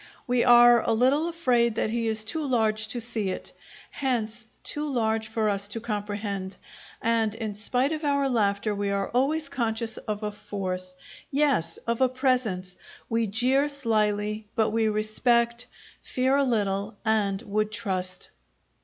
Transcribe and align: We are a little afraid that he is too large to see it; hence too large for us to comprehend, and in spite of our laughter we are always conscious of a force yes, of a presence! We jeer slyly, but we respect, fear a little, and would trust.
We 0.25 0.43
are 0.43 0.81
a 0.81 0.93
little 0.93 1.27
afraid 1.27 1.75
that 1.75 1.91
he 1.91 2.07
is 2.07 2.25
too 2.25 2.43
large 2.43 2.87
to 2.87 2.99
see 2.99 3.29
it; 3.29 3.51
hence 3.91 4.47
too 4.63 4.91
large 4.91 5.27
for 5.27 5.47
us 5.47 5.67
to 5.67 5.79
comprehend, 5.79 6.57
and 7.03 7.35
in 7.35 7.53
spite 7.53 7.91
of 7.91 8.03
our 8.03 8.27
laughter 8.27 8.73
we 8.73 8.89
are 8.89 9.09
always 9.09 9.47
conscious 9.47 9.97
of 9.97 10.23
a 10.23 10.31
force 10.31 10.95
yes, 11.29 11.77
of 11.85 12.01
a 12.01 12.09
presence! 12.09 12.75
We 13.09 13.27
jeer 13.27 13.69
slyly, 13.69 14.47
but 14.55 14.71
we 14.71 14.87
respect, 14.87 15.67
fear 16.01 16.35
a 16.35 16.43
little, 16.43 16.95
and 17.05 17.39
would 17.43 17.71
trust. 17.71 18.29